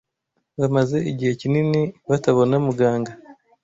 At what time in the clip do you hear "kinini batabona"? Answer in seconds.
1.41-2.55